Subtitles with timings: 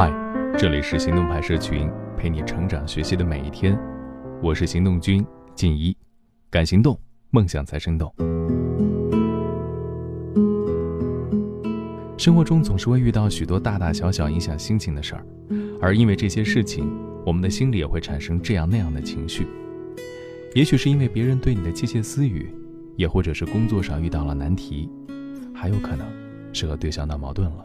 [0.00, 0.12] 嗨，
[0.56, 3.76] 这里是行动派社群，陪你成长学习的每一天。
[4.40, 5.96] 我是行动君静一，
[6.50, 6.96] 敢行动，
[7.30, 8.14] 梦想才生动。
[12.16, 15.26] 生活中总是会遇到许多大大小小影响心情的事儿，
[15.82, 16.88] 而因为这些事情，
[17.26, 19.48] 我们的心里也会产生这样那样的情绪。
[20.54, 22.54] 也许是因为别人对你的窃窃私语，
[22.94, 24.88] 也或者是工作上遇到了难题，
[25.52, 26.06] 还有可能
[26.52, 27.64] 是和对象闹矛盾了。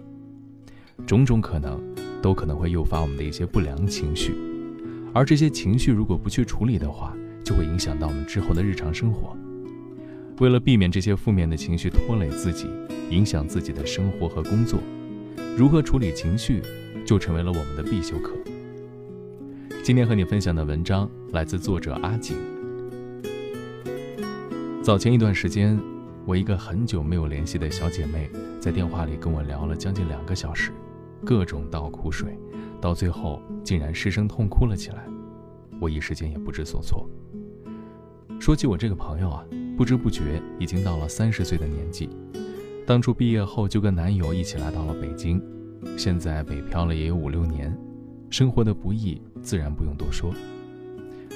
[1.06, 1.80] 种种可能，
[2.24, 4.34] 都可能会诱发我们的一些不良情绪，
[5.14, 9.36] 而这些情绪如果不去处理的话，就会影响到我们之后的日常生活。
[10.40, 12.68] 为了避免这些负面的情绪拖累自己，
[13.10, 14.80] 影响自己的生活和工作，
[15.58, 16.62] 如何处理情绪，
[17.06, 18.32] 就成为了我们的必修课。
[19.84, 22.38] 今天和你分享的文章来自作者阿景。
[24.82, 25.78] 早前一段时间，
[26.26, 28.30] 我一个很久没有联系的小姐妹
[28.62, 30.72] 在电话里跟我聊了将近两个小时，
[31.26, 32.38] 各种倒苦水，
[32.82, 35.06] 到最后竟然失声痛哭了起来。
[35.80, 37.10] 我一时间也不知所措。
[38.40, 39.46] 说起我这个朋友啊。
[39.76, 42.08] 不知不觉已经到了三十岁的年纪，
[42.86, 45.42] 当初毕业后就跟男友一起来到了北京，
[45.98, 47.76] 现在北漂了也有五六年，
[48.30, 50.32] 生活的不易自然不用多说。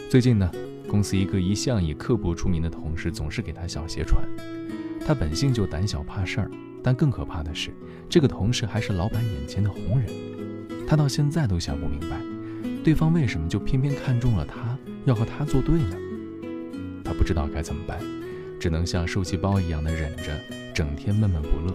[0.08, 0.52] 最近呢，
[0.88, 4.24] 公司一个一向以刻薄出名的同事总是给他小鞋穿，
[5.06, 6.52] 他本性就胆小怕事儿，
[6.84, 7.72] 但更可怕的是，
[8.10, 10.10] 这个同事还是老板眼前的红人，
[10.88, 12.18] 他到现在都想不明白，
[12.84, 15.96] 对方为什么就偏偏看中了他，要和他作对呢？
[17.04, 18.00] 他不知道该怎么办。
[18.60, 20.36] 只能像受气包一样的忍着，
[20.74, 21.74] 整天闷闷不乐。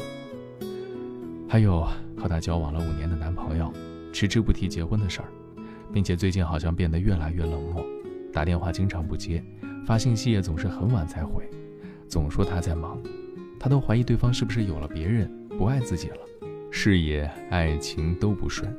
[1.48, 3.72] 还有和他交往了五年的男朋友，
[4.12, 5.28] 迟迟不提结婚的事儿，
[5.92, 7.86] 并且最近好像变得越来越冷漠，
[8.32, 9.42] 打电话经常不接，
[9.86, 11.48] 发信息也总是很晚才回，
[12.12, 13.00] 总说他在忙，
[13.58, 16.18] 他都怀疑对方是不是有了别人，不爱自己了，
[16.70, 18.70] 事业、爱情都不顺，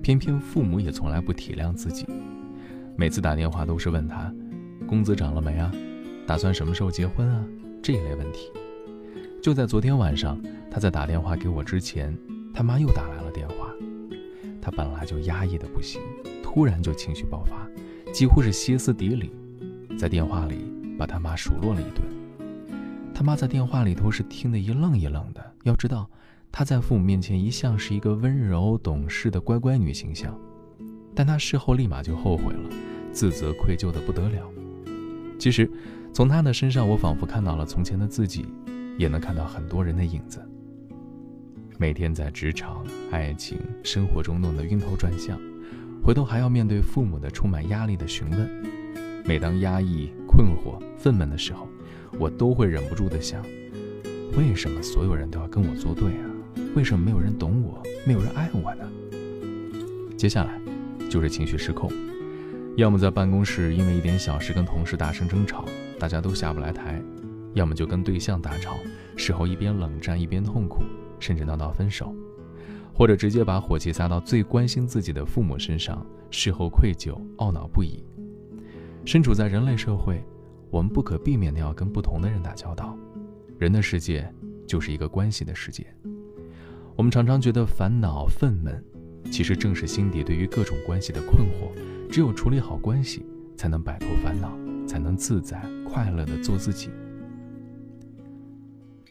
[0.00, 2.06] 偏偏父母也从来不体谅自己，
[2.94, 4.32] 每次打电话都是问他，
[4.86, 5.68] 工资涨了没啊？
[6.28, 7.44] 打算什么时候结婚啊？
[7.82, 8.52] 这一类问题。
[9.42, 10.40] 就在昨天晚上，
[10.70, 12.16] 他在打电话给我之前，
[12.54, 13.68] 他妈又打来了电话。
[14.62, 16.00] 他本来就压抑的不行，
[16.40, 17.68] 突然就情绪爆发，
[18.12, 19.32] 几乎是歇斯底里，
[19.98, 22.06] 在电话里把他妈数落了一顿。
[23.16, 25.42] 他妈在电话里头是听得一愣一愣的。
[25.62, 26.06] 要知道，
[26.52, 30.38] 她在父母面前一向是一个温柔懂事的乖乖女形象，
[31.14, 32.68] 但她事后立马就后悔了，
[33.12, 34.46] 自责愧疚的不得了。
[35.38, 35.66] 其实。
[36.12, 38.46] 从他的身上，我仿佛看到了从前的自己，
[38.96, 40.40] 也能看到很多人的影子。
[41.76, 45.38] 每天在职场、爱情、生活中弄得晕头转向，
[46.02, 48.64] 回头还要面对父母的充满压力的询问。
[49.26, 51.66] 每当压抑、困惑、愤懑的时候，
[52.16, 53.42] 我都会忍不住的想：
[54.38, 56.30] 为什么所有人都要跟我作对啊？
[56.76, 58.88] 为什么没有人懂我，没有人爱我呢？
[60.16, 60.60] 接下来，
[61.10, 61.90] 就是情绪失控。
[62.76, 65.64] 要么在办公室因为一点小事跟同事大声争吵，
[65.98, 67.02] 大家都下不来台；
[67.54, 68.76] 要么就跟对象大吵，
[69.16, 70.82] 事后一边冷战一边痛苦，
[71.18, 72.14] 甚至闹到分手；
[72.94, 78.04] 或者直接把火气撒到最关心自己的父母身上，事后愧疚懊恼不已。
[79.06, 80.20] 身处在人类社会，
[80.68, 82.98] 我们不可避免的要跟不同的人打交道，
[83.56, 84.28] 人的世界
[84.66, 85.86] 就是一个关系的世界。
[86.96, 88.82] 我们常常觉得烦恼愤懑，
[89.30, 91.70] 其实正是心底对于各种关系的困惑。
[92.10, 93.24] 只有处理好关系，
[93.56, 94.50] 才能摆脱烦恼，
[94.88, 96.90] 才能自在快乐的做自己。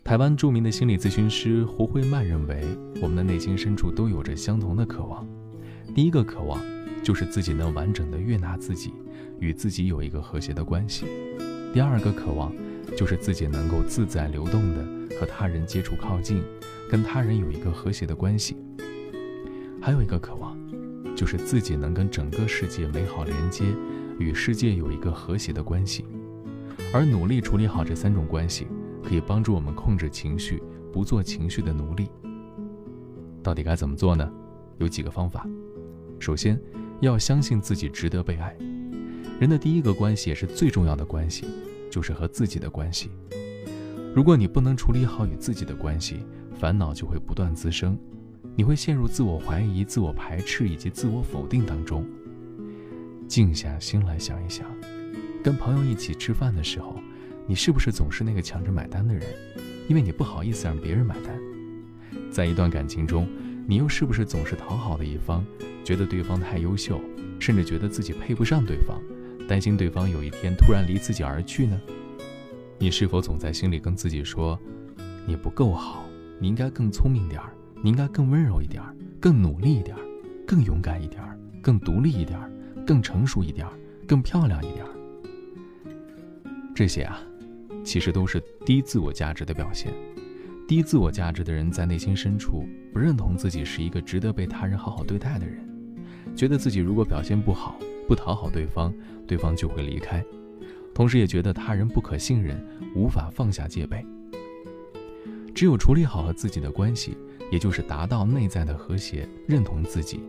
[0.03, 2.65] 台湾著名的心理咨询师胡慧曼认为，
[3.01, 5.25] 我们的内心深处都有着相同的渴望。
[5.93, 6.59] 第一个渴望，
[7.05, 8.91] 就是自己能完整的悦纳自己，
[9.39, 11.05] 与自己有一个和谐的关系；
[11.71, 12.51] 第二个渴望，
[12.97, 14.83] 就是自己能够自在流动的
[15.19, 16.41] 和他人接触靠近，
[16.89, 18.55] 跟他人有一个和谐的关系；
[19.79, 20.57] 还有一个渴望。
[21.15, 23.63] 就是自己能跟整个世界美好连接，
[24.19, 26.03] 与世界有一个和谐的关系，
[26.91, 28.67] 而努力处理好这三种关系，
[29.01, 30.61] 可以帮助我们控制情绪，
[30.91, 32.09] 不做情绪的奴隶。
[33.41, 34.29] 到底该怎么做呢？
[34.79, 35.47] 有几个方法。
[36.19, 36.59] 首先，
[37.01, 38.55] 要相信自己值得被爱。
[39.39, 41.45] 人的第一个关系也是最重要的关系，
[41.91, 43.09] 就是和自己的关系。
[44.15, 46.25] 如果你不能处理好与自己的关系，
[46.57, 47.97] 烦恼就会不断滋生。
[48.55, 52.05] 你会陷入自我怀疑、自我排斥以及自我否定当中。
[53.27, 54.65] 静下心来想一想，
[55.43, 56.95] 跟朋友一起吃饭的时候，
[57.45, 59.23] 你是不是总是那个抢着买单的人？
[59.89, 61.37] 因为你不好意思让别人买单。
[62.31, 63.27] 在一段感情中，
[63.67, 65.43] 你又是不是总是讨好的一方，
[65.85, 66.99] 觉得对方太优秀，
[67.39, 68.99] 甚至觉得自己配不上对方，
[69.47, 71.79] 担心对方有一天突然离自己而去呢？
[72.79, 74.59] 你是否总在心里跟自己说，
[75.27, 76.03] 你不够好，
[76.39, 77.53] 你应该更聪明点儿？
[77.83, 80.01] 你应该更温柔一点儿，更努力一点儿，
[80.47, 82.51] 更勇敢一点儿，更独立一点儿，
[82.83, 83.73] 更成熟一点儿，
[84.07, 84.91] 更漂亮一点儿。
[86.73, 87.21] 这些啊，
[87.83, 89.93] 其实都是低自我价值的表现。
[90.67, 95.63] 低自我价值的人在内心深处不认同自己是一个值得被他人好好对待的人，
[96.35, 98.93] 觉得自己如果表现不好，不讨好对方，
[99.25, 100.23] 对方就会离开。
[100.93, 102.61] 同时也觉得他人不可信任，
[102.95, 104.05] 无法放下戒备。
[105.53, 107.17] 只有处理好和自己的关系，
[107.51, 110.19] 也就是达到内在的和谐，认同自己，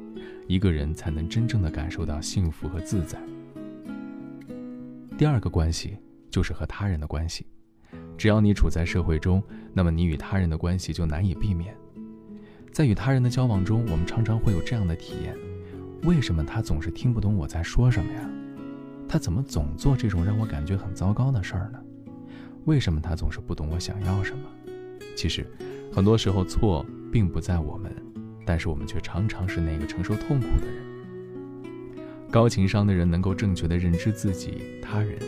[0.47, 3.19] 一个人才能真正的感受到幸福和自在。
[5.19, 5.97] 第二个关系
[6.31, 7.47] 就是和他人的关系。
[8.17, 9.43] 只要你处在社会中，
[9.73, 11.75] 那么你与他人的关系就难以避免。
[12.73, 15.37] 在与他人的交往中，我们常常会有这样的体验：
[16.07, 18.31] 为什么他总是听不懂我在说什么呀？
[19.09, 21.81] 他怎么总做这种让我感觉很糟糕的事儿呢？
[22.65, 24.45] 为什么他总是不懂我想要什么？
[25.17, 25.45] 其实，
[25.93, 27.93] 很多时候错并不在我们，
[28.45, 30.87] 但是我们却常常是那个承受痛苦的人。
[32.31, 35.19] 高情商的人能够正确的认知自己、他人，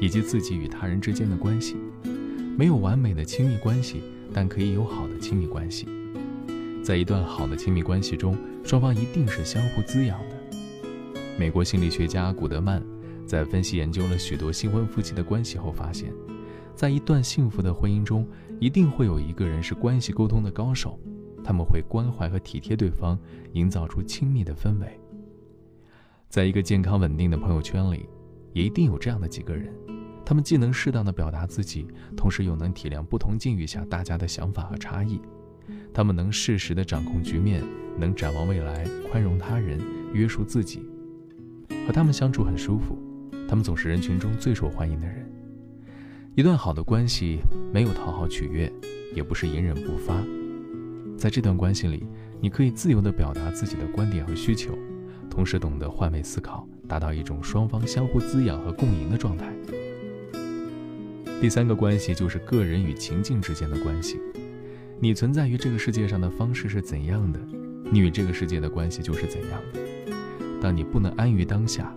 [0.00, 1.76] 以及自己与他人之间的关系。
[2.56, 5.88] 没有完美的亲密关系，但可以有好的亲密关系。
[6.88, 10.36] 在一段好的亲密关系中，双方一定是相互滋养的。
[11.38, 12.82] 美国心理学家古德曼
[13.26, 16.10] 在分析研究了许多新婚夫妻的关系后发现，
[16.74, 18.26] 在一段幸福的婚姻中，
[18.58, 20.98] 一定会有一个人是关系沟通的高手，
[21.44, 23.18] 他们会关怀和体贴对方，
[23.52, 24.98] 营造出亲密的氛围。
[26.30, 28.08] 在一个健康稳定的朋友圈里，
[28.54, 29.70] 也一定有这样的几个人。
[30.24, 31.86] 他们既能适当的表达自己，
[32.16, 35.20] 同时又能体谅不同境遇下大家的想法和差异。
[35.92, 37.62] 他们能适时的掌控局面，
[37.98, 39.80] 能展望未来，宽容他人，
[40.12, 40.82] 约束自己。
[41.86, 42.98] 和他们相处很舒服，
[43.48, 45.26] 他们总是人群中最受欢迎的人。
[46.34, 47.40] 一段好的关系
[47.72, 48.72] 没有讨好取悦，
[49.14, 50.22] 也不是隐忍不发。
[51.16, 52.06] 在这段关系里，
[52.40, 54.78] 你可以自由地表达自己的观点和需求，
[55.28, 59.52] 同时懂得换位思考，达到一种双方相互滋养和共赢的状态。
[61.40, 64.20] 第三个关系就是个人与情境之间的关系。
[65.00, 67.38] 你存在于这个世界上的方式是怎样的，
[67.88, 69.80] 你与这个世界的关系就是怎样的。
[70.60, 71.94] 当你不能安于当下，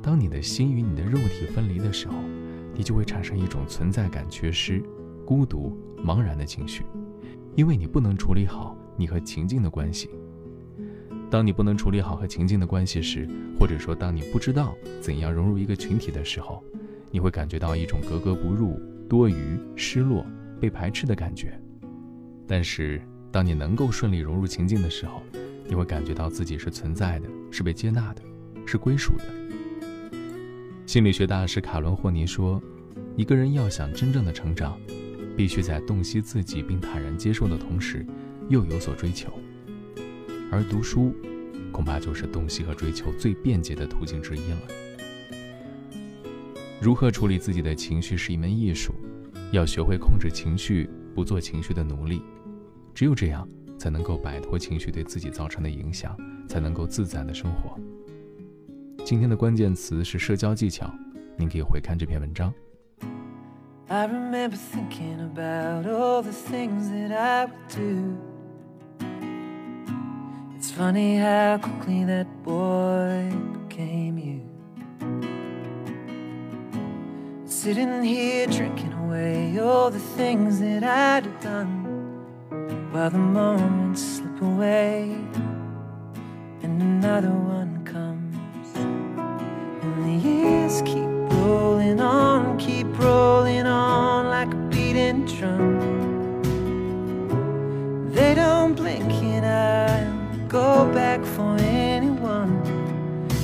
[0.00, 2.14] 当你的心与你的肉体分离的时候，
[2.72, 4.80] 你就会产生一种存在感缺失、
[5.26, 6.84] 孤独、茫然的情绪，
[7.56, 10.08] 因为你不能处理好你和情境的关系。
[11.28, 13.28] 当你不能处理好和情境的关系时，
[13.58, 16.62] 或者说当你不知道怎样融入一个群体的时候，
[17.10, 20.24] 你会感觉到一种格格不入、多余、失落、
[20.60, 21.60] 被排斥的感觉。
[22.46, 23.00] 但是，
[23.32, 25.22] 当你能够顺利融入情境的时候，
[25.66, 28.22] 你会感觉到自己是存在的，是被接纳的，
[28.66, 29.24] 是归属的。
[30.86, 32.62] 心理学大师卡伦霍尼说
[33.16, 34.78] ：“一个人要想真正的成长，
[35.34, 38.04] 必须在洞悉自己并坦然接受的同时，
[38.50, 39.32] 又有所追求。
[40.50, 41.14] 而读书，
[41.72, 44.58] 恐怕就是洞悉和追求最便捷的途径之一了。”
[46.80, 48.92] 如何处理自己的情绪是一门艺术，
[49.50, 52.22] 要学会控制情绪，不做情绪的奴隶。
[52.92, 56.16] 只有这样，才能够摆脱情绪对自己造成的影响，
[56.48, 57.78] 才能够自在的生活。
[59.04, 60.92] 今天的关键词是社交技巧，
[61.36, 62.52] 您可以回看这篇文章。
[77.46, 81.70] Sitting here drinking away all the things that I'd have done
[82.90, 85.16] While the moments slip away
[86.62, 88.66] And another one comes.
[88.76, 96.42] And the years keep rolling on Keep rolling on like a beating drum.
[98.10, 102.54] They don't blink and I'll go back for anyone.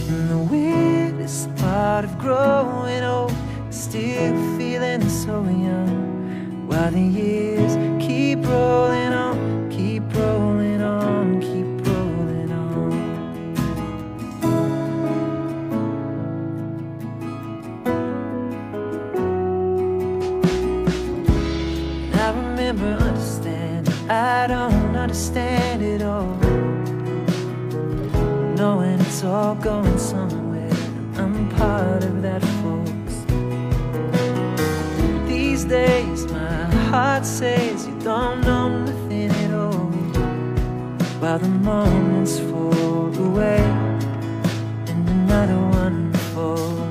[0.09, 3.35] And the weirdest part of growing old
[3.69, 4.50] is still
[5.31, 7.73] so young while the years
[8.05, 12.91] keep rolling on, keep rolling on, keep rolling on.
[22.25, 26.35] I remember understanding, I don't understand it all.
[28.57, 29.99] Knowing it's all going
[35.71, 39.87] days my heart says you don't know nothing at all.
[41.21, 43.63] While the moments fall away
[44.89, 46.90] and another one falls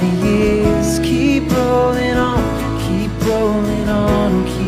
[0.00, 2.40] the years keep rolling on,
[2.80, 4.59] keep rolling on, keep